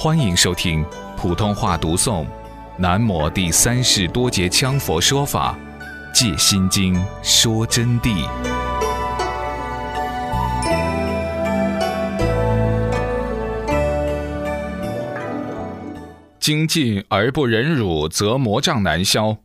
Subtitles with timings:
[0.00, 0.84] 欢迎收听
[1.16, 2.24] 普通话读诵
[2.76, 5.58] 《南摩第三世多杰羌佛说法
[6.14, 8.24] 借心经说真谛》。
[16.38, 19.38] 精进而不忍辱，则魔障难消。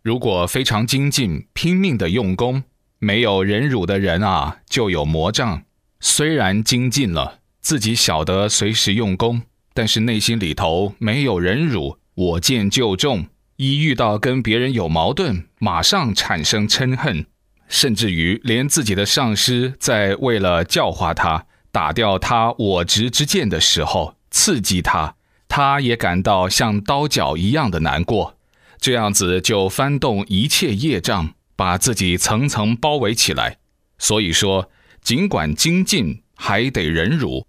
[0.00, 2.62] 如果非常精进，拼命的用功，
[2.98, 5.64] 没有忍辱的人啊，就有魔障。
[6.00, 9.42] 虽然精进了，自己晓得随时用功，
[9.74, 13.26] 但是内心里头没有忍辱，我见就重。
[13.56, 17.26] 一遇到跟别人有矛盾，马上产生嗔恨，
[17.68, 25.14] 甚至于连自己的上司在为了教化他，打掉他我执之剑的时候，刺激他。
[25.48, 28.38] 他也感到像刀绞一样的难过，
[28.80, 33.58] 这样子就翻动一切业障，把自己层层包围起来。
[33.98, 34.70] 所以说，
[35.02, 37.46] 尽管精进，还得忍辱。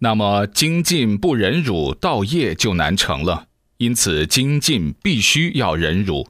[0.00, 3.48] 那么精进不忍辱，道业就难成了。
[3.78, 6.28] 因此，精进必须要忍辱。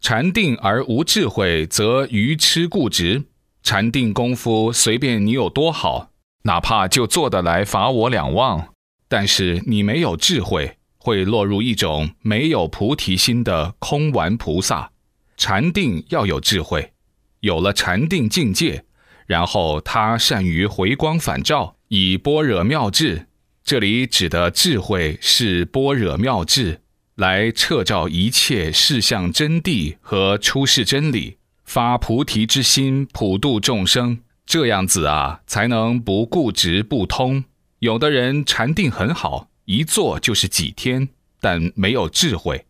[0.00, 3.24] 禅定而无智慧，则愚痴固执。
[3.62, 6.10] 禅定功夫随便你有多好，
[6.42, 8.72] 哪怕就做得来法我两忘。
[9.08, 14.90] 但是你没有智慧，会落入一种没有菩提心的空玩菩萨。
[15.36, 16.92] 禅定要有智慧，
[17.40, 18.84] 有了禅定境界，
[19.26, 23.26] 然后他善于回光返照，以般若妙智。
[23.64, 26.80] 这里指的智慧是般若妙智，
[27.16, 34.20] 来彻照一切事相真谛和出世真理，发菩提之心，普度众生。
[34.46, 37.44] 这样子啊，才能不固执不通。
[37.80, 41.08] 有的人禅定很好，一坐就是几天，
[41.40, 42.64] 但没有智慧。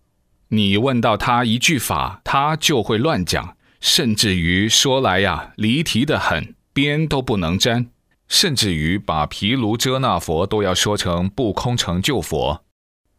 [0.48, 7.88] 你问到他一句法，他就会乱讲，甚至于说来呀离题的很，边都不能沾，
[8.28, 12.64] 甚至于把毗卢遮那佛都要说成不空成就佛，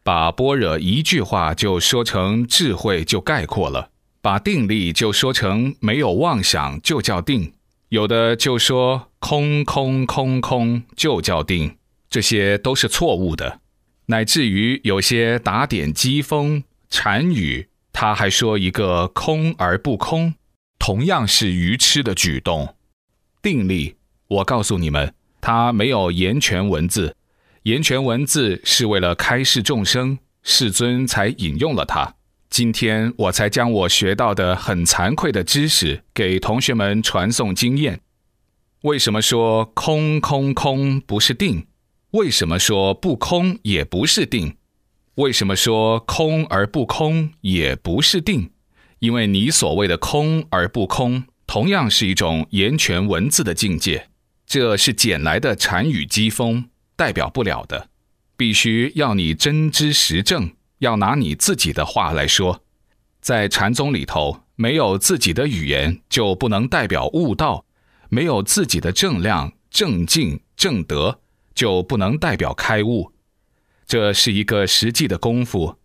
[0.03, 3.89] 把般若一句话就说成智慧就概括了，
[4.21, 7.53] 把定力就说成没有妄想就叫定。
[7.89, 11.77] 有的就说空空空空就叫定，
[12.09, 13.61] 这些都是错误的。
[14.07, 20.33] 乃至于有些打点机锋禅语，他还说一个空而不空，
[20.79, 22.75] 同样是愚痴的举动。
[23.41, 23.96] 定力，
[24.27, 27.15] 我告诉你们，他没有言权文字，
[27.63, 32.15] 言权文字是为了开示众生，世尊才引用了它。
[32.49, 38.01] 今天我才将我学到的很惭愧的知识给同学们传送经验。
[38.81, 41.67] 为什么说空空空不是定？
[42.11, 44.55] 为什么说不空也不是定？
[45.15, 48.51] 为什么说空而不空也不是定？
[48.99, 54.07] 因为你所谓的空而不空，同样是一种言权文字的境界，
[54.47, 57.89] 这是捡来的禅语机锋，代表不了的。
[58.37, 60.51] 必须要你真知实证。
[60.79, 62.63] 要拿你自己的话来说，
[63.19, 67.65] 在禅宗里头，没有自己的语言，就不能代表悟道；
[68.09, 71.19] 没有自己的正量、正境、正德，
[71.55, 73.11] 就不能代表开悟。
[73.87, 75.79] 这是一个实际的功夫。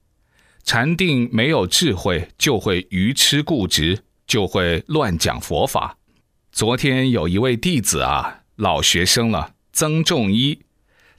[0.62, 5.96] 禅定没有智慧，就会愚痴固执，就会乱讲佛法。
[6.52, 10.60] 昨天有一位弟子啊，老学生了，曾仲一，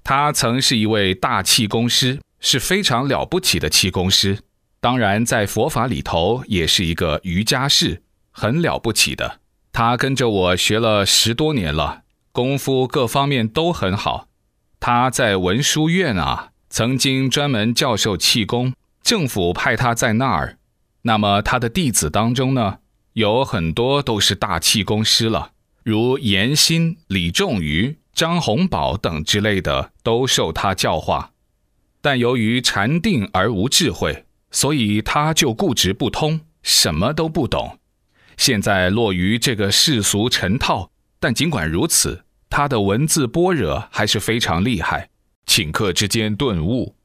[0.02, 2.20] 他曾是一位大气功师。
[2.46, 4.40] 是非常了不起的气功师，
[4.82, 9.40] 当然在佛法里头也是一个瑜伽士，很了不起的。
[9.72, 12.02] 他跟着我学了十多年了，
[12.34, 14.28] 功夫各方面都很好。
[14.82, 20.58] 他在文殊院啊，曾经专门教授气功，政府派他在那儿。
[21.04, 22.80] 那么他的弟子当中呢，
[23.14, 25.53] 有很多都是大气功师了，
[25.84, 31.32] 如严新、李仲瑜、张洪宝等之类的，都受他教化。
[32.02, 37.80] 但由于禅定而无智慧，所以他就固执不通，什么都不懂。
[38.38, 40.90] 现在落于这个世俗尘套。
[41.20, 45.10] 但尽管如此，他的文字般若还是非常厉害。
[45.46, 46.96] 顷刻之间顿悟，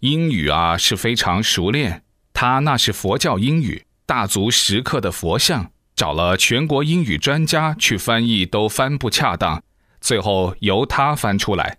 [0.00, 2.02] 英语啊是非常熟练。
[2.32, 9.62] 他那是佛教英语，大足石刻的佛像，找了全国英语专家去翻译都翻不恰当，
[10.00, 11.78] 最后由他翻出来。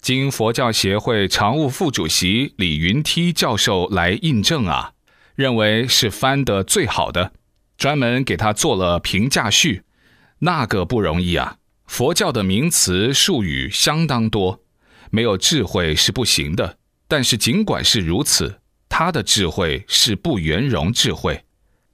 [0.00, 4.92] 经佛教协会常务副主席李云梯教授来印证啊，
[5.34, 7.32] 认为是翻得最好的，
[7.76, 9.82] 专门给他做了评价序。
[10.40, 11.56] 那个不容易啊，
[11.86, 14.60] 佛教的名词术语相当多，
[15.10, 16.78] 没有智慧是不行的。
[17.08, 21.45] 但是尽管是如此，他的智慧是不圆融智慧，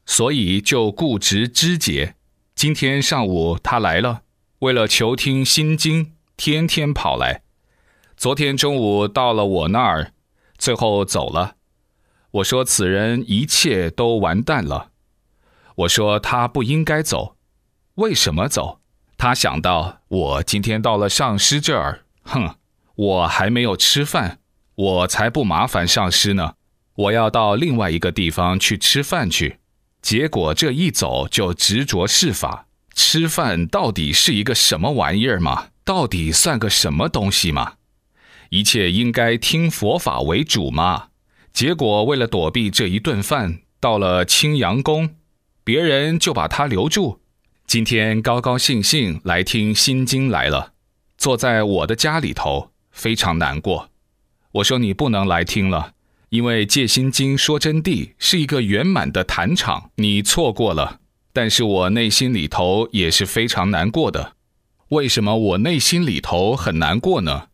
[0.06, 2.16] 所以就固执枝节。
[2.54, 4.22] 今天上午他来了，
[4.60, 7.42] 为了求听心经，天天跑来。
[8.16, 10.12] 昨天中午到了我那儿，
[10.58, 11.56] 最后走了。
[12.32, 14.90] 我说此人一切都完蛋了。
[15.76, 17.36] 我说他不应该走，
[17.94, 18.80] 为什么走？
[19.16, 22.56] 他想到我今天到了上师这儿，哼，
[22.94, 24.38] 我还没有吃饭，
[24.74, 26.54] 我才不麻烦上师呢。
[26.94, 29.58] 我要到另外一个地方去吃饭去。
[30.02, 35.68] 结果这一走就执着事法，吃饭到底是一个什么玩意儿嘛？
[35.84, 37.74] 到底算个什么东西嘛？
[38.50, 41.08] 一切应该听佛法为主嘛？
[41.52, 45.16] 结果为了躲避这一顿饭，到了青阳宫，
[45.64, 47.20] 别人就把他留住。
[47.66, 50.72] 今天高高兴兴来听心经来了，
[51.16, 53.88] 坐在我的家里头，非常难过。
[54.52, 55.94] 我说你不能来听了。
[56.32, 61.00] 因为戒心经说真谛是一个圆满的坛场，你错过了。
[61.30, 64.32] 但是我内心里头也是非常难过的。
[64.88, 67.48] 为什么我内心里头很难过呢？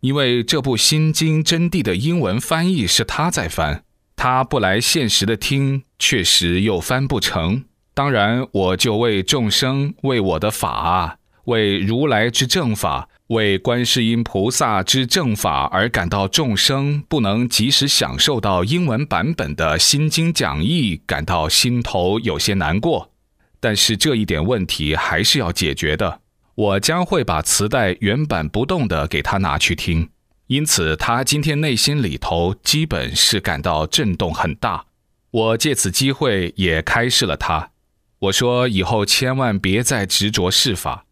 [0.00, 3.84] 因为这部心经真谛的英文翻译是他在翻，
[4.16, 7.64] 他不来现实的听，确实又翻不成。
[7.92, 13.10] 当然，我就为众生，为我的法，为如来之正法。
[13.28, 23.12] 为观世音菩萨之正法而感到众生不能及时享受到英文版本的心经讲义，感到心头有些难过。
[23.58, 26.20] 但是这一点问题还是要解决的。
[26.54, 30.10] 我将会把磁带原版不动的给他拿去听，
[30.48, 34.84] 因此他今天内心里头基本是感到震动很大。
[35.30, 37.70] 我借此机会也开示了他，
[38.18, 41.06] 我说以后千万别再执着事法。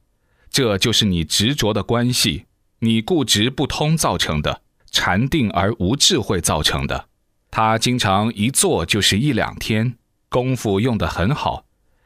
[0.50, 2.46] 这就是你执着的关系，
[2.80, 7.06] 你固执不通造成的禅定而无智慧造成的。
[7.50, 9.96] 他经常一坐就是一两天，
[10.28, 11.64] 功夫用得很好，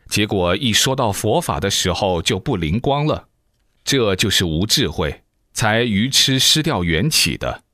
[0.08, 3.28] 结果一说到佛法的时候就不灵光了。
[3.84, 7.64] 这就是无智慧，才愚痴失掉缘起的。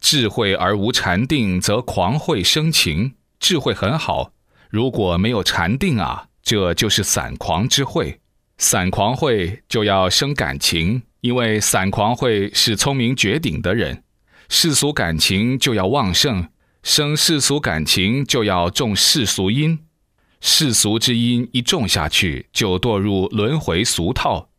[0.00, 3.14] 智慧而无禅定，则狂慧生情。
[3.38, 4.32] 智慧很好，
[4.68, 8.20] 如果没有禅定啊，这就是散狂之慧。
[8.60, 14.04] 散狂会就要生感情，因为散狂会是聪明绝顶的人，
[14.50, 16.46] 世俗感情就要旺盛，
[16.82, 19.78] 生世俗感情就要种世俗因，
[20.42, 24.50] 世俗之因一种下去，就堕入轮回俗套。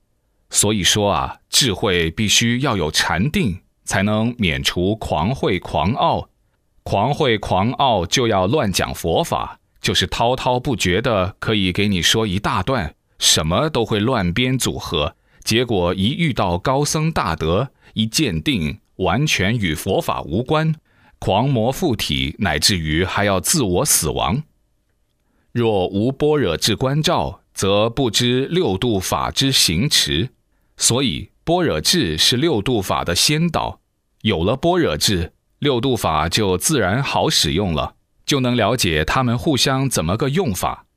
[0.50, 6.28] 所以说啊，智慧必须要有禅定，才能免除狂慧狂傲。
[6.82, 12.96] 狂慧狂傲就要乱讲佛法，就是滔滔不绝的，可以给你说一大段。
[13.22, 20.74] 什么都会乱编组合，结果一遇到高僧大德，一鉴定完全与佛法无关，
[21.20, 24.42] 狂魔附体，乃至于还要自我死亡。
[25.52, 30.30] 若无般若智观照，则不知六度法之行持。
[30.76, 33.82] 所以般若智是六度法的先导，
[34.24, 37.94] 有了般若智，六度法就自然好使用了，
[38.26, 40.88] 就能了解他们互相怎么个用法。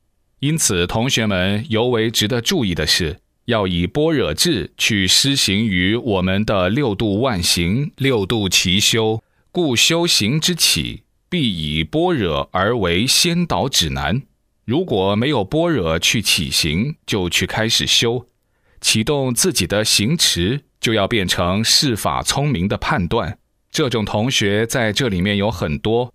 [0.44, 9.22] 因此，同学们尤为值得注意的是，要以般若智去施行于我们的六度万行、六度齐修。
[9.50, 14.20] 故修行之起，必以般若而为先导指南。
[14.66, 18.26] 如果没有般若去起行，就去开始修，
[18.82, 23.38] 启动自己的行持，就要变成事法聪明的判断。
[23.70, 26.12] 这种同学在这里面有很多，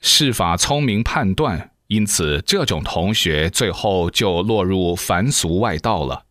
[0.00, 1.70] 事法聪明判断。
[1.92, 6.24] 因此，这种同学最后就落入凡俗外道了。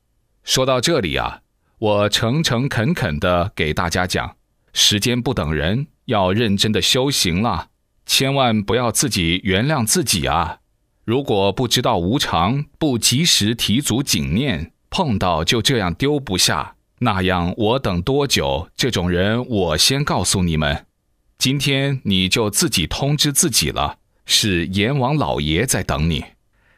[0.43, 1.41] 说到这里啊，
[1.77, 4.37] 我诚诚恳恳地给大家讲：
[4.73, 7.67] 时间不等人，要认真的修行了，
[8.07, 10.57] 千万不要自己原谅自己啊！
[11.05, 18.67] 如果不知道无常，不及时提足警念，碰到就这样丢不下，那样我等多久？
[18.75, 20.87] 这种人，我先告诉你们，
[21.37, 23.99] 今天你就自己通知自己了。
[24.25, 26.23] 是阎王老爷在等你，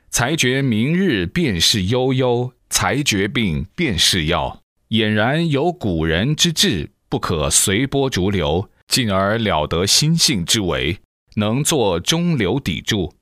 [0.09, 4.62] 才觉明日便是悠悠，才觉病便是药。
[4.89, 11.00] 俨然有古人之志，不可随波逐流，进而了得心性之为，
[11.35, 13.15] 能做中流砥柱。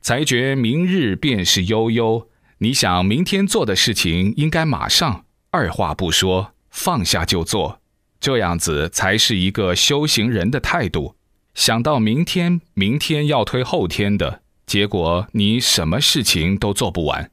[0.00, 7.80] 才觉明日便是悠悠，你想明天做的事情，应该马上二话不说放下就做，
[8.18, 11.16] 这样子才是一个修行人的态度。
[11.58, 17.32] 想到明天，明天要推后天的结果，你什么事情都做不完。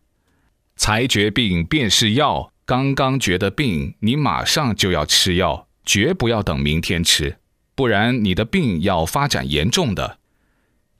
[0.75, 7.37] 才觉病便是药，刚刚觉得病，你马上就要吃药，绝不要等明天吃，
[7.75, 10.17] 不然你的病要发展严重的。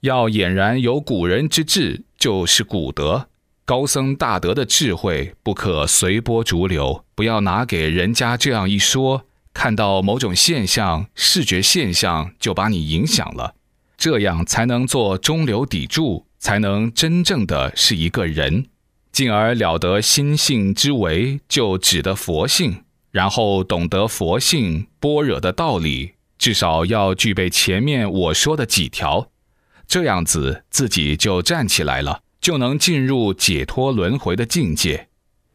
[0.02, 3.28] 要俨然有古人之智，就是古德、
[3.64, 9.24] 高僧大德的智慧，不可随波逐流，不要拿给人家这样一说，
[9.56, 13.54] 看到某种现象，视觉现象就把你影响了，
[13.96, 18.66] 这样才能做中流砥柱，才能真正的是一个人，
[19.10, 29.30] 进而了得心性之为，就指的佛性，然后懂得佛性般若的道理，至少要具备前面我说的几条，
[29.88, 35.08] 这样子自己就站起来了，就能进入解脱轮回的境界。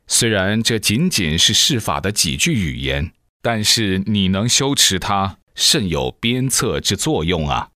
[0.07, 3.11] 虽然这仅仅是释法的几句语言。
[3.41, 7.69] 但是你能修持它，甚有鞭策之作用啊！